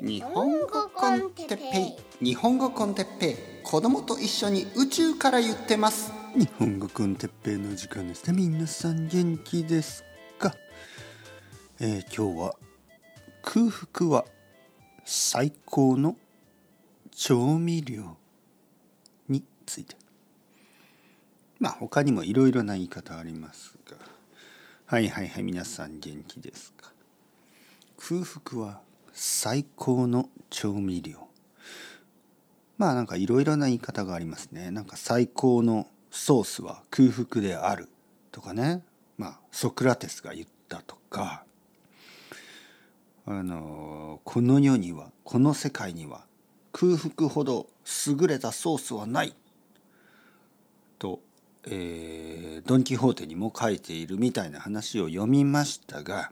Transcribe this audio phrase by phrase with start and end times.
[0.00, 2.24] 日本語コンテッペイ。
[2.24, 3.36] 日本語コンテッペイ。
[3.64, 6.12] 子供と一緒に宇宙から言ってます。
[6.36, 8.32] 日本語コンテッペイの時間ですね。
[8.40, 10.04] 皆さん元気です
[10.38, 10.54] か、
[11.80, 12.54] えー、今日は
[13.42, 14.24] 空腹は
[15.04, 16.16] 最高の
[17.10, 18.16] 調味料
[19.28, 19.96] について。
[21.58, 23.96] まあ他にもいろいろな言い方ありますが。
[24.86, 26.92] はいはいはい皆さん元気ですか？
[27.96, 28.80] 空腹は
[29.20, 31.26] 最高の調味料。
[32.76, 34.70] まあなんかいろいろな言い方がありますね。
[34.70, 37.88] なんか最高のソースは空腹である
[38.30, 38.84] とかね。
[39.16, 41.42] まあソクラテスが言ったとか。
[43.26, 46.24] あのこの世にはこの世界には
[46.70, 47.66] 空腹ほど
[48.06, 49.34] 優れたソースはない。
[51.00, 51.20] と、
[51.64, 56.30] えー、ドン・キホーテにも書いているみたいな話を読みましたが。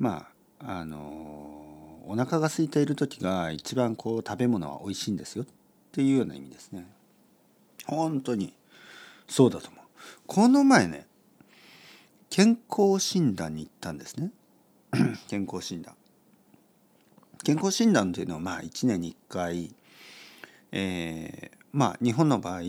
[0.00, 0.98] まああの
[2.06, 5.46] お腹が空いている時が一番こう食べ物は美味しいんですよっ
[5.92, 6.86] ていうような意味ですね。
[7.86, 8.54] 本当に
[9.26, 9.80] そうだと思う。
[10.26, 11.06] この前ね
[12.30, 14.30] 健康診断に行ったんですね。
[15.28, 15.94] 健康診断。
[17.44, 19.74] 健康診断というのはまあ1年に1回、
[20.72, 22.60] えー、まあ日本の場合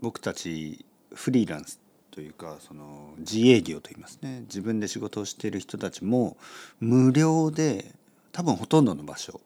[0.00, 1.80] 僕たちフリーランス
[2.16, 6.38] というかその自営業といいますね自分で仕事をしている人たちも
[6.80, 7.92] 無料で
[8.32, 9.38] 多分ほとんどの場所、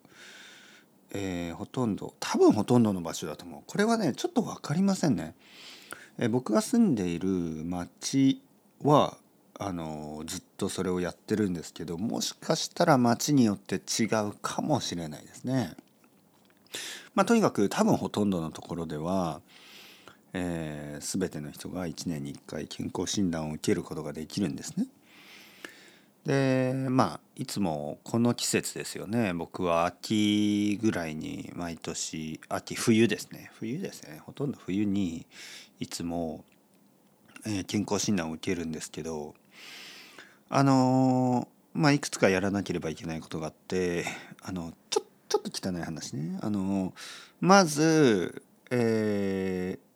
[1.12, 5.34] えー、ほとんど多分ほとんどの場所だと思うこれはねちょっと分かりませんね。
[6.16, 8.40] えー、僕が住んでいる町
[8.84, 9.16] は
[9.58, 15.74] あのずっとそれをやってるんですけどもしかしたら町によって違うかもしれないですね。
[17.16, 19.40] まあ、とにかく多分ほとんどのところでは
[20.32, 24.86] えー、全ての人が1年に1回健康診断を受けることができるんですね。
[26.24, 29.32] でまあいつもこの季節ですよね。
[29.32, 33.50] 僕は秋ぐらいに毎年秋冬ですね。
[33.54, 34.20] 冬ですね。
[34.24, 35.26] ほとんど冬に
[35.80, 36.44] いつも、
[37.46, 39.34] えー、健康診断を受けるんですけど
[40.50, 44.04] あのー、まあいくつかやらなければいけないことがあって
[44.42, 46.38] あのちょちょっと汚い話ね。
[46.42, 46.92] あの
[47.40, 49.89] まずえー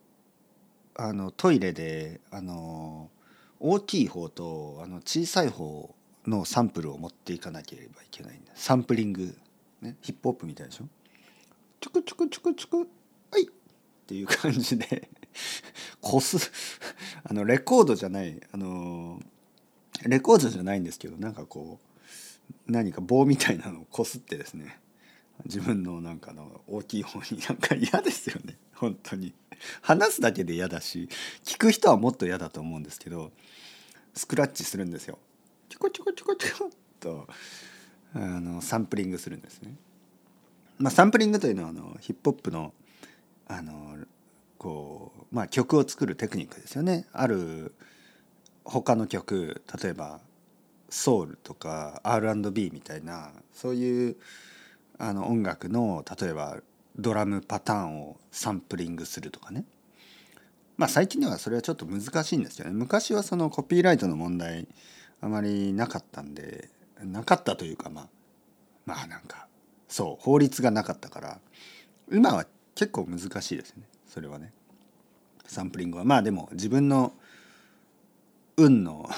[0.96, 3.10] あのトイレであの
[3.60, 5.94] 大きい方とあの小さい方
[6.26, 8.52] のサンプルを持っていかなければいけないんだ。
[8.54, 9.36] サンプリング、
[9.82, 10.84] ね、ヒップホップみたいでしょ？
[11.80, 12.84] ちょくちょくちょくちょくは
[13.38, 13.46] いっ
[14.06, 15.08] ていう感じで
[16.00, 16.50] こす
[17.24, 19.20] あのレコードじゃないあの
[20.06, 24.78] レコードじゃないんですけどなんかこう何か棒みたいなのをこすってですね
[25.44, 29.34] 自分のなんかの大きい方になんか嫌ですよね本当に
[29.82, 31.08] 話すだけで嫌だし
[31.44, 33.32] 聞く人はもっと嫌だと思うんですけど
[34.14, 35.18] スクラッチするんですよ
[35.68, 37.26] ちょこちょこちょこちょこっと
[38.14, 39.74] あのサンプリングするんですね。
[40.78, 42.72] まあ、サンプリングというのはあのヒップホップの
[43.46, 43.96] あの
[44.56, 47.06] こう、まあ、曲を作るテクニックですよね。
[47.12, 47.74] ある
[48.64, 50.20] 他の曲例えば
[50.88, 54.16] ソウルとか R&B みたいなそういう
[54.98, 56.58] あの音楽の例えば
[56.96, 59.64] ドラムパターンをサンプリングするとかね。
[60.76, 62.72] まあ最近ではそれはちょっと難しいんですよね。
[62.72, 64.66] 昔はそのコピーライトの問題
[65.20, 66.68] あまりなかったんで
[67.02, 68.08] なかったというかまあ
[68.86, 69.46] まあなんか
[69.88, 71.40] そう法律がなかったから
[72.12, 73.84] 今は結構難しいですね。
[74.06, 74.52] それはね。
[75.46, 76.04] サンプリングは。
[76.04, 77.12] まあでも自分の
[78.56, 79.08] 運の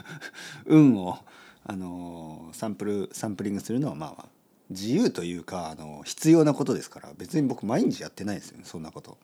[0.66, 1.18] 運を
[1.64, 4.26] あのサンプルサンプリングするのはまあ
[4.70, 9.18] 自由というかあの必要なことですから別に僕毎日やってないですよねそんなこと。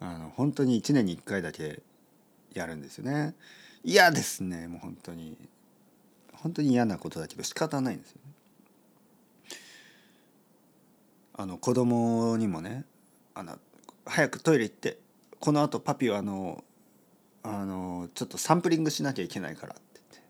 [0.00, 1.82] あの本当に1年に1回だけ
[2.54, 3.34] やるんですよね。
[3.84, 5.36] 嫌ですねもう本当に。
[6.32, 8.32] 本当に嫌なことだけど仕方ないんですよね。
[11.34, 12.84] あの子供にもね
[13.34, 13.58] あの
[14.04, 14.98] 早くトイレ行って
[15.40, 16.64] このあとパピはあの
[17.42, 20.28] あのちょっとサンプリングしなきゃいけないからって言って。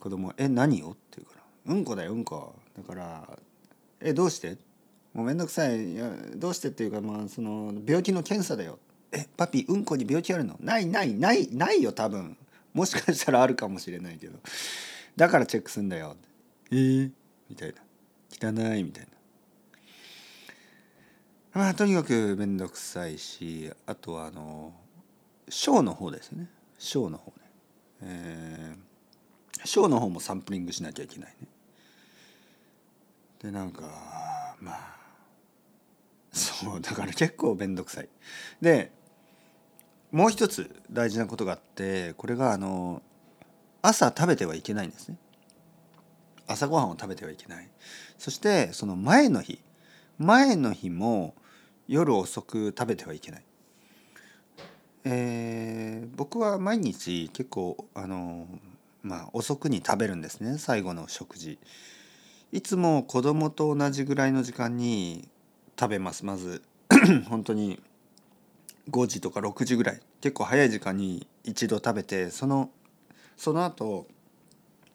[0.00, 3.38] 子供え何よ?」って言うから「うんこだようんこ」だから
[4.00, 4.56] 「えどうして?」
[5.12, 5.92] もうめんどくさい。
[5.92, 6.68] いやどうして？
[6.68, 8.78] っていうかまあその病気の検査だよ
[9.12, 12.36] えパピうんこに病気あるのないないないないよ多分。
[12.72, 14.38] もしかしたらあるかもしれないけど。
[15.14, 16.16] だからチェックすんだよ
[16.70, 16.74] え？
[16.74, 17.10] ー、
[17.50, 17.82] みたいな
[18.30, 19.06] 汚いみたい
[21.52, 21.60] な。
[21.60, 24.72] まあとにかくめんどくさいしあとはあの
[25.50, 26.48] 小の方ですね。
[26.78, 27.36] 小の方ね。
[28.04, 31.48] えー、小の方もサンプリングしなきゃいけないね。
[33.42, 33.82] でなんか
[34.60, 34.96] まあ
[36.32, 38.08] そうだから結構面倒くさい。
[38.60, 38.92] で
[40.10, 43.02] もう一つ大事なことがあってこれがあの
[43.82, 45.16] 朝食べてはいけないんですね。
[46.46, 47.68] 朝ごはんを食べてはいけない
[48.18, 49.60] そしてその前の日
[50.18, 51.34] 前の日も
[51.88, 53.44] 夜遅く食べてはいけない、
[55.04, 58.46] えー、僕は毎日結構あの
[59.02, 61.58] まあ遅くに食べるんですね最後の食事
[62.52, 65.26] いつも子供と同じぐらいの時間に
[65.80, 66.62] 食べますまず
[67.28, 67.80] 本当に
[68.90, 72.68] 5時とか6時ぐらい結構早い時間に一度食べてその
[73.38, 74.06] その後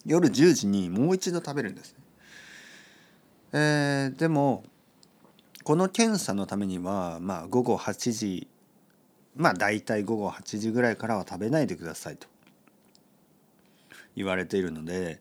[0.05, 1.99] 夜10時にもう一度食べるんですね。
[3.53, 4.63] えー、でも
[5.63, 8.47] この検査のためにはまあ午後8時
[9.35, 12.27] まあ大体午後8時ぐらいからは食べないでくださいと
[14.15, 15.19] 言われているので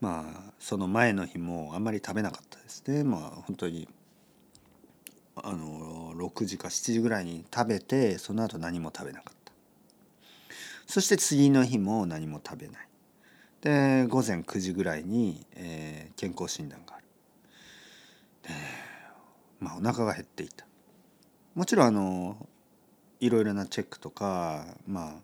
[0.00, 3.04] まあその前の日もあんまり食べなかったですね。
[3.04, 3.88] まあ本当に
[5.36, 9.52] あの6時か7時ぐらいに食べてその後何も食べなかった。
[10.86, 12.88] そして次の日も何も食べない。
[13.60, 17.04] で午前9時ぐらいに、えー、健康診断がある。
[18.42, 18.48] で
[19.60, 20.66] まあお腹が減っていた。
[21.54, 22.48] もちろんあの
[23.20, 25.20] いろいろなチェックとかま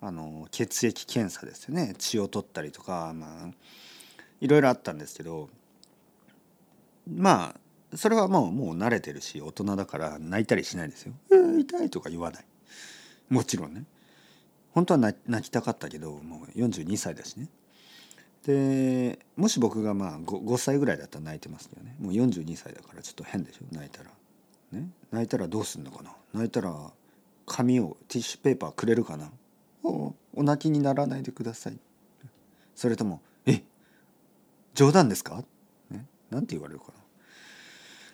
[0.00, 1.94] ああの血液検査ですよね。
[1.98, 3.50] 血を取ったりとかまあ
[4.40, 5.48] いろいろあったんですけど
[7.06, 11.14] まあそれはもうもう慣れてるし大人だから泣いたりしないですよ。
[11.32, 12.44] えー、痛いとか言わない。
[13.30, 13.84] もちろんね。
[14.72, 17.48] 本当は泣きたかったけどもう42歳だしね。
[18.44, 23.64] でもし僕がまあ 5, 5歳ぐらいだったら泣いてますけどねもう42歳だからちょっと変でしょ？
[23.74, 24.10] 泣いたら。
[24.72, 26.14] ね、泣いたらどうすんのかな？
[26.34, 26.74] 泣いたら
[27.46, 29.30] 紙をティッシュペーパーくれるかな？
[29.82, 31.78] おお泣きにならないでください。
[32.74, 33.22] それとも
[34.78, 35.42] 「冗談ですか?」
[35.90, 36.92] ね、なんて言われるかな？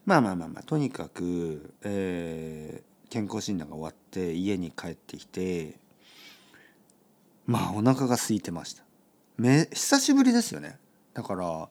[0.06, 5.78] まあまあまあまあとにかく、えー、健康診断が終わって家に帰ってきて
[7.44, 8.82] まあお腹が空いてました。
[9.36, 10.78] め久しぶりですよね。
[11.12, 11.68] だから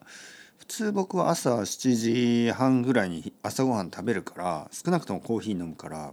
[0.58, 6.12] 普通僕は朝7時半ぐらいに朝ごはん食べるから少なくともコーヒー飲むから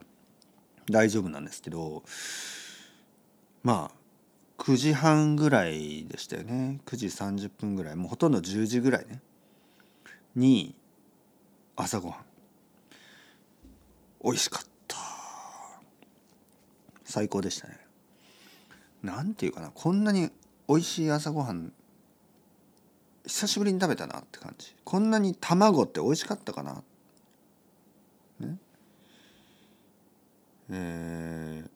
[0.90, 2.04] 大丈夫なんですけど
[3.64, 4.01] まあ
[4.62, 6.82] 9時半ぐらいでしたよね。
[6.86, 7.96] 9時30分ぐらい。
[7.96, 9.20] もうほとんど10時ぐらいね。
[10.36, 10.76] に
[11.76, 12.20] 朝ごはん。
[14.24, 14.98] 美味しかった。
[17.04, 17.80] 最高でしたね。
[19.02, 19.72] なんていうかな。
[19.74, 20.30] こんなに
[20.70, 21.74] 美味しい朝ごはん
[23.26, 24.76] 久しぶりに食べたなって感じ。
[24.84, 26.84] こんなに卵って美味しかったかな。
[28.40, 28.58] ね。
[30.70, 31.70] えー、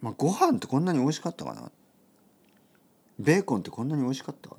[0.00, 1.70] まあご飯ってこんなに美味しかったかな。
[3.22, 4.50] ベーコンってこんなに美味しかった？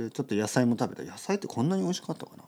[0.00, 1.10] でちょっと野菜も食べた。
[1.10, 2.44] 野菜ってこんなに美味しかったかな？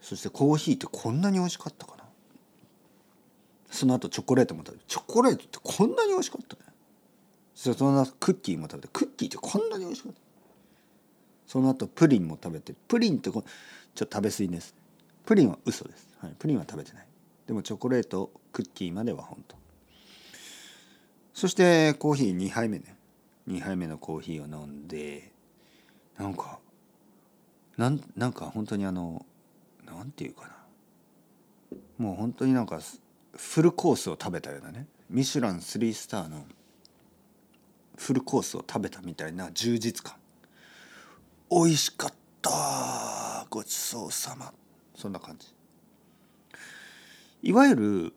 [0.00, 2.04] そしてコーヒーってこんなに美味しかったかな？
[3.70, 6.62] その後チョコレートも食べてチョコレートってこんなに美味しかったね。
[7.54, 10.18] そその後クッキーも食べてクッキーってこんなに美味しかった。
[11.46, 12.74] その後プリンも食べて。
[12.86, 13.44] プリンってこ
[13.94, 14.74] ちょっと食べ過ぎです。
[15.26, 17.06] プリンは嘘です、はい、プリンは食べてない。
[17.46, 19.56] でもチョコレートクッキーまでは本当。
[21.38, 22.96] そしてコーヒー2杯目ね。
[23.46, 25.30] 2杯目のコーヒーを飲んで
[26.18, 26.58] なんか
[27.76, 29.24] なんなんか本当にあの
[29.86, 31.76] 何て言うかな。
[31.96, 32.80] もう本当になんか
[33.36, 34.88] フルコースを食べたようなね。
[35.08, 36.44] ミシュラン3スターの
[37.96, 40.16] フルコースを食べたみたいな充実感。
[41.52, 44.52] 美味しかったごちそうさま。
[44.96, 45.54] そんな感じ。
[47.42, 48.14] いわゆる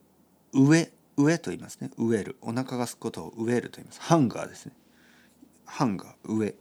[0.53, 0.91] 上。
[1.17, 1.91] 上と言いますね。
[1.97, 2.37] 植える。
[2.41, 4.01] お腹がすくことを植えると言います。
[4.01, 4.73] ハンガーですね。
[5.65, 6.55] ハンガー上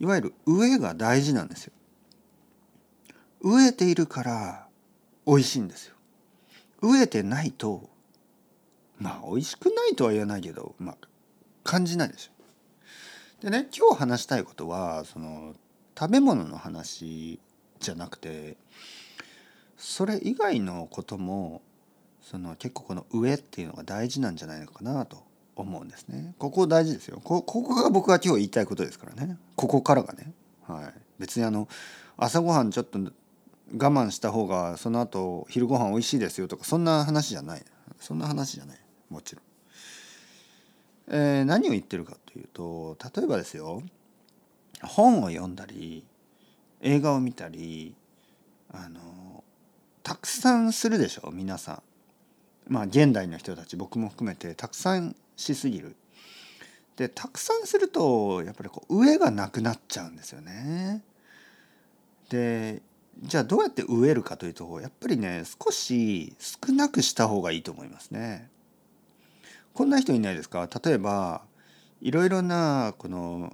[0.00, 1.72] いわゆる上が大事なんですよ。
[3.42, 4.66] 飢えているから
[5.26, 5.94] 美味しいんですよ。
[6.80, 7.88] 飢えてないと
[8.98, 10.96] まあ美味しくないとは言わないけど、まあ、
[11.64, 13.44] 感じないでしょ。
[13.44, 15.54] でね今日話したいことはその
[15.98, 17.38] 食べ物の話
[17.80, 18.56] じゃなくて
[19.76, 21.60] それ以外のことも
[22.28, 25.22] その結構この上っていうのが大事なんじゃないのかなと
[25.54, 26.34] 思うんですね。
[26.38, 27.20] ここ大事ですよ。
[27.22, 29.38] ここが僕が今日言いたいことですからね。
[29.54, 30.32] ここからがね。
[30.66, 31.00] はい。
[31.20, 31.68] 別にあの
[32.16, 33.10] 朝ごはんちょっと我
[33.72, 37.62] 慢した方がその後昼ご飯美味しいですよとかそんな話じゃない
[38.00, 38.78] そんな話じゃない
[39.08, 39.44] もちろん。
[41.08, 43.84] えー、何を言ってるかというと例えばですよ
[44.82, 46.04] 本を読んだり
[46.80, 47.94] 映画を見たり
[48.72, 49.44] あの
[50.02, 51.82] たくさんするでしょ皆さん。
[52.68, 55.96] まあ現代の人たち僕も含めてたくさんしすぎる。
[56.96, 61.02] でたくさんするとやっぱりこう上がなくなっちゃうんですよね。
[62.30, 62.82] で
[63.22, 68.48] じゃあどうやって植えるかというとやっぱりね少し少なくした方がいいと思いますね。
[69.74, 70.68] こんな人いないですか？
[70.84, 71.42] 例えば
[72.00, 73.52] いろいろなこの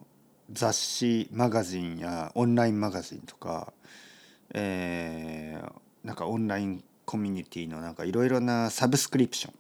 [0.53, 3.73] 雑誌マガジンやオンラインマガジンとか、
[4.55, 9.55] えー、なんかオンラインコミュニティのなんかいろいろなサブスクリプション。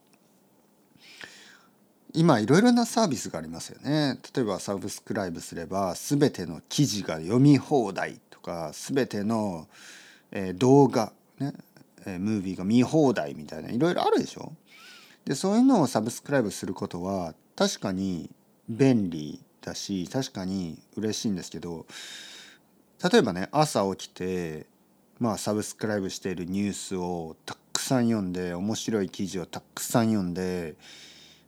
[2.14, 4.18] 今いろいろなサービスがありますよね。
[4.34, 9.68] 例えばサブスクライブすれば全ての記事が読み放題とか全ての、
[10.30, 11.52] え、動画ね、
[12.06, 14.54] え、ムービーが見放題みたいないろいろあるでしょ。
[15.26, 18.30] でそういうのをサブスクライブすることは確かに
[18.70, 21.84] 便利だし確かに嬉しいんですけど
[23.12, 24.71] 例えばね朝起きて
[25.22, 30.74] まあサブスクライブしているニュースをたくさん読んで面白い記事をたくさん読んで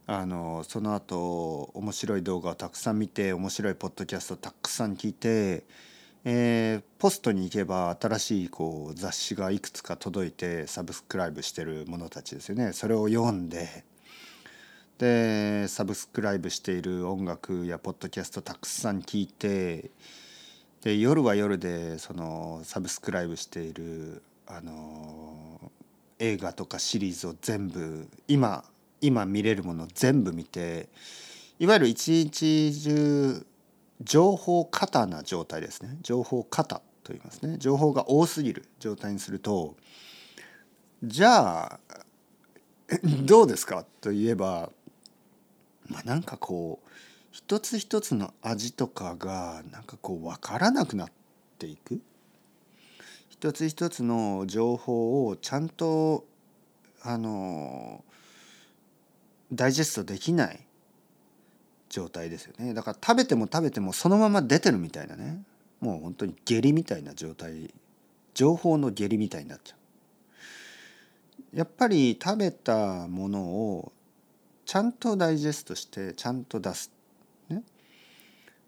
[0.06, 5.64] あのその後面白い動画をたくさん見て面白いポッドキャストをたくさん聞いて、
[6.24, 12.72] えー、ポストに行けば新しいこう雑誌がいくつか届いてサブスクライブしてる者たちですよね。
[12.74, 13.84] それを読んで
[14.98, 19.90] でサブスクライブしている音楽やポッドキャストたくさん聞いて
[20.84, 25.58] で夜は夜でそのサブスクライブしているあの
[26.18, 28.64] 映画とかシリーズを全部今
[29.00, 30.90] 今見れるもの全部見て
[31.58, 33.46] いわゆる一日中
[34.02, 35.96] 情報過多な状態ですね。
[36.02, 37.56] 情報過多と言いますね。
[37.56, 39.76] 情報が多すぎる状態にすると
[41.02, 41.80] じゃあ
[43.24, 44.70] どうですかといえば
[45.88, 46.88] まあなんかこう
[47.34, 51.08] 一つ一つの味とかがなんかこう分からなくなっ
[51.58, 52.00] ていく。
[53.28, 56.24] 一つ一つの情報をちゃんと
[57.02, 58.04] あの
[59.52, 60.60] ダイジェストできない
[61.88, 62.72] 状態ですよね。
[62.72, 65.42] だから食べても食べてもそのまま出てるみたいなね。
[65.80, 67.74] もう本当に下痢みたいな状態。
[68.32, 69.76] 情報の下痢みたいになっちゃ
[71.52, 71.56] う。
[71.56, 73.92] やっぱり食べたものを
[74.64, 76.93] ちゃんとダイジェストしてちゃんと出す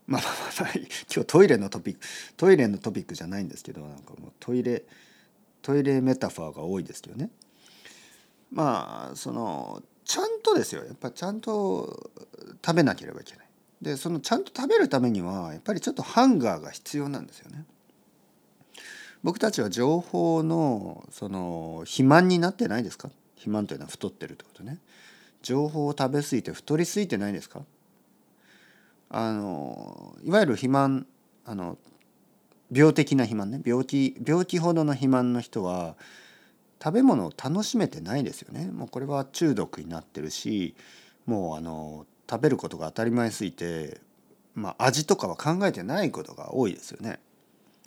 [0.07, 0.33] まあまあ
[0.63, 0.73] まあ
[1.13, 2.01] 今日トイレのトピック
[2.37, 4.85] トイレのトピックじゃないんですけどなんかもうトイレ
[5.63, 7.31] トイレメタファーが多いですけどね。
[8.53, 10.85] まあそのちゃんとですよ。
[10.85, 12.11] やっぱちゃんと
[12.65, 13.47] 食べなければいけない。
[13.83, 17.65] でそのちゃんと食べるためにはやっぱりちょっとハンガーが必要なんですよね。
[19.25, 23.11] 僕たちは情報のその肥満になってないですか？
[23.35, 24.79] 肥満というのは太ってるってことね。
[25.43, 27.65] 情報を食べ過ぎて太りすぎてないですか？
[29.09, 31.07] あのいわゆる肥満
[31.45, 31.79] あの
[32.73, 33.61] 病的な肥満ね。
[33.65, 35.97] 病気病気ほどの肥満の人は
[36.83, 38.67] 食べ物を楽しめてないですよね。
[38.67, 40.75] もうこれは中毒になってるし
[41.25, 44.01] もうあの食べることが当たり前すぎて、
[44.55, 47.21] まあ、味とかは考えてないことが多いですよね。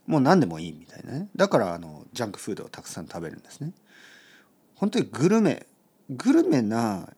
[0.08, 1.30] もう何でもいいみたいなね。
[1.36, 3.74] だからあのジャンクフードをたくさん食べるんですね。
[4.76, 5.68] 本当にグルメ
[6.10, 7.10] グルメな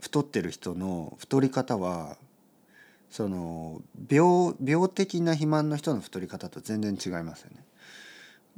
[0.00, 2.16] 太ってる人の太り方は
[3.10, 7.64] その病病的な肥満の人の太り方と全然違いますよね。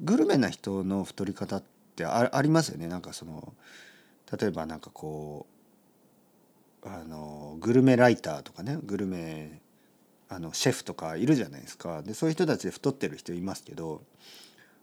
[0.01, 1.63] グルメな人の太り方っ
[1.97, 2.87] てありますよね。
[2.87, 3.53] なんかその
[4.39, 5.47] 例えばなんかこ
[6.83, 8.79] うあのグルメライターとかね。
[8.83, 9.61] グルメ
[10.29, 12.03] あのシェフとかいるじゃないですか。
[12.03, 14.03] でそういう人たちで太ってる人いますけど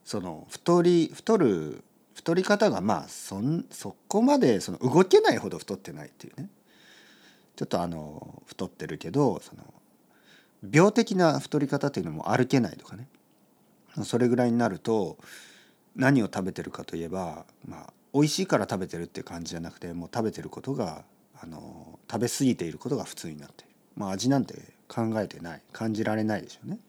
[0.03, 6.49] その太り太る太り方がまあそんそこまでその動けないほど太ってないっていうね。
[7.55, 9.63] ちょっとあの太ってるけどその
[10.71, 13.07] 病的な太り方っていうのも歩けないとかね。
[14.03, 15.17] それぐらいになると
[15.95, 21.05] 何を食べてるかといえばまあ美味しいから食べてるっていう感じじゃなくてもう食べてることが
[21.41, 23.73] あの食べ過ぎていることが普通になっている。
[23.95, 25.61] まあ味なんて考えてない。
[25.71, 26.79] 感じられないでしょうね。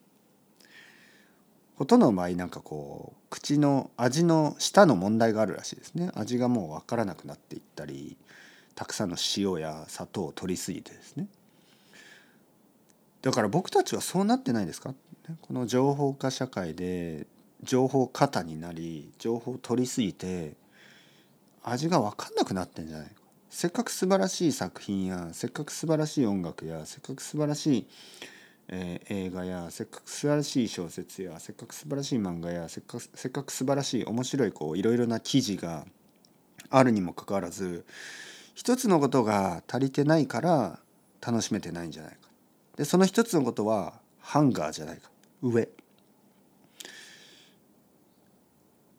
[1.76, 6.10] ほとんどの場合なんかこう口の味の舌の問題があるらしいですね。
[6.14, 8.16] 味がもう分からなくなっていったり
[8.76, 11.26] たくさんの塩や砂糖を取りすぎてですね。
[13.22, 14.94] だから僕たちはそうなってないですか？
[15.40, 17.26] この情報化社会で
[17.64, 20.52] 情報過多になり情報を取りすぎて
[21.64, 23.06] 味が分かんなくなってんじゃない？
[23.08, 23.14] か
[23.50, 27.86] せっかく素晴らしい作品やせっかく素晴らしい音楽やせっかく素晴らしい、
[28.68, 35.86] えー、映画やせっかく素晴らしい小説やせっかく素晴らしい漫画やせっかくせっかく素晴らしい面白いこういろいろな記事が
[36.68, 37.86] あるにもかかわらず
[38.56, 40.80] 一つのことが足りてないから
[41.20, 42.30] 楽しめてないんじゃないか。
[42.76, 45.10] でその一つのことはハンガーじゃないか。
[45.42, 45.68] 上。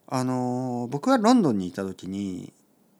[0.10, 2.54] あの僕はロンドンにいた時に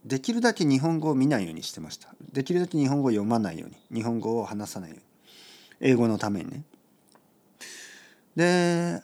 [0.04, 2.10] できるだけ日本語を見ないようにしてました。
[2.34, 3.78] できるだけ日本語を読まないように。
[3.94, 5.06] 日本語を話さないように。
[5.92, 6.64] 英語のためにね。
[8.36, 9.04] で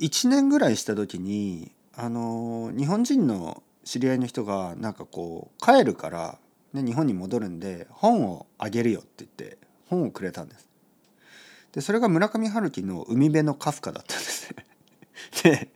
[0.00, 6.38] 1年ぐらいした時にあの日本人の知り合いの人がなんかこう帰るから
[6.74, 10.68] ね、日本に戻るんで本をあげるよって言って本をくれたんです。
[11.72, 14.66] でそれが村上春樹の「海辺のカフカ」だったんですね。
[15.42, 15.70] で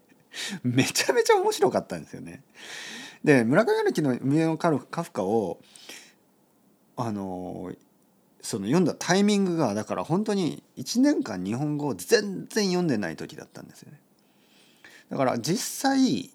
[0.63, 2.43] めちゃめちゃ面白かったんですよね。
[3.25, 5.61] で村上春樹の「海辺のカフカ」を
[6.97, 7.73] あの
[8.41, 14.01] その読んだタイミングがだから本当に1年間日本語を全然読んでない時だったんですよね。
[15.11, 16.31] だから実際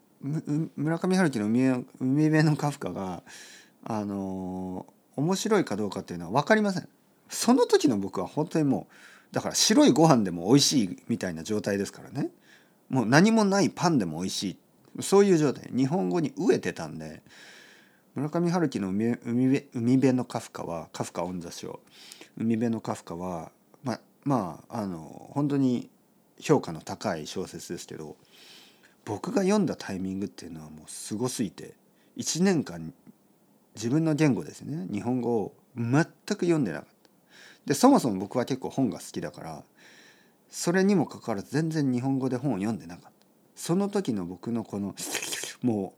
[0.77, 3.23] 村上春樹の海「海辺のカフカが」
[3.85, 4.85] あの
[5.15, 6.87] 面白いかどうかっていうのは分かりません。
[7.29, 12.29] その時の僕は本当にもうだから白いご飯でも美味しいみたいな状態ですからね。
[12.89, 14.43] もう何もないパンでも美味し
[14.97, 15.01] い。
[15.01, 15.69] そういう状態。
[15.75, 17.23] 日本語に飢えてたんで
[18.15, 21.79] 村上春樹の海海辺のカフカはカフカオンザショー
[22.37, 23.51] 海辺のカフカは
[23.83, 25.89] ままああの本当に
[26.39, 28.15] 評価の高い小説ですけど
[29.05, 31.73] 僕が読んだタイミングっていうのはもうすごすぎて
[32.17, 32.93] 1年間
[33.75, 34.87] 自分の言語ですね。
[34.91, 37.09] 日本語を全く読んでなかった。
[37.65, 39.63] でそもそも僕は結構本が好きだから
[40.49, 43.11] それにもかかわらず全然日本語で本を読んでなかった。
[43.55, 44.95] その時の僕のこの
[45.61, 45.93] も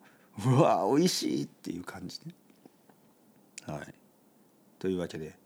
[0.46, 2.34] ううわ美味しいっていう感じね。
[3.66, 3.94] はい。
[4.80, 5.38] というわけで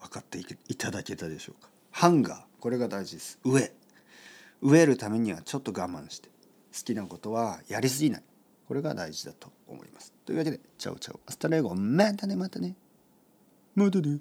[0.00, 0.38] 分かって
[0.68, 1.68] いただけたでしょうか。
[1.90, 2.42] Hunger。
[2.60, 3.38] これが大事です。
[3.44, 3.74] 飢え。
[4.62, 6.28] 飢えるためにはちょっと我慢して。
[6.72, 8.22] 好きなことはやりすぎない。
[8.70, 10.12] これが大事だと思います。
[10.24, 11.74] というわけで Chao chao。Hasta luego。
[11.74, 12.76] またねまたね。
[13.74, 14.20] またね。